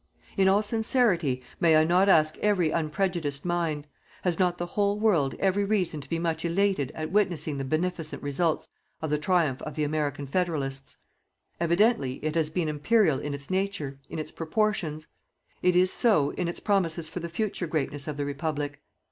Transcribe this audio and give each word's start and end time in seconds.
In 0.35 0.47
all 0.49 0.63
sincerity, 0.63 1.43
may 1.59 1.75
I 1.77 1.83
not 1.83 2.09
ask 2.09 2.35
every 2.39 2.71
unprejudiced 2.71 3.45
mind: 3.45 3.85
has 4.23 4.39
not 4.39 4.57
the 4.57 4.65
whole 4.65 4.99
World 4.99 5.35
every 5.37 5.63
reason 5.63 6.01
to 6.01 6.09
be 6.09 6.17
much 6.17 6.43
elated 6.43 6.91
at 6.95 7.11
witnessing 7.11 7.59
the 7.59 7.63
beneficent 7.65 8.23
results 8.23 8.67
of 8.99 9.11
the 9.11 9.19
triumph 9.19 9.61
of 9.61 9.75
the 9.75 9.83
American 9.83 10.25
Federalists? 10.25 10.95
Evidently, 11.59 12.15
it 12.25 12.33
has 12.33 12.49
been 12.49 12.67
Imperial 12.67 13.19
in 13.19 13.35
its 13.35 13.51
nature, 13.51 13.99
in 14.09 14.17
its 14.17 14.31
proportions. 14.31 15.05
It 15.61 15.75
is 15.75 15.93
so 15.93 16.31
in 16.31 16.47
its 16.47 16.59
promises 16.59 17.07
for 17.07 17.19
the 17.19 17.29
future 17.29 17.67
greatness 17.67 18.07
of 18.07 18.17
the 18.17 18.25
Republic. 18.25 18.81